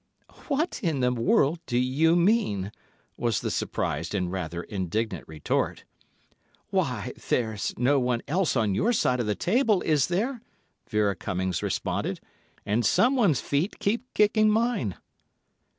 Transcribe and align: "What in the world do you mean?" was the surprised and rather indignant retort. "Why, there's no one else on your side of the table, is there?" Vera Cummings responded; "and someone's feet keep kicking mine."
"What 0.47 0.79
in 0.81 1.01
the 1.01 1.13
world 1.13 1.59
do 1.67 1.77
you 1.77 2.15
mean?" 2.15 2.71
was 3.17 3.41
the 3.41 3.51
surprised 3.51 4.15
and 4.15 4.31
rather 4.31 4.63
indignant 4.63 5.25
retort. 5.27 5.83
"Why, 6.71 7.13
there's 7.29 7.75
no 7.77 7.99
one 7.99 8.23
else 8.27 8.55
on 8.55 8.73
your 8.73 8.93
side 8.93 9.19
of 9.19 9.27
the 9.27 9.35
table, 9.35 9.83
is 9.83 10.07
there?" 10.07 10.41
Vera 10.89 11.15
Cummings 11.15 11.61
responded; 11.61 12.19
"and 12.65 12.83
someone's 12.83 13.41
feet 13.41 13.77
keep 13.77 14.11
kicking 14.15 14.49
mine." 14.49 14.95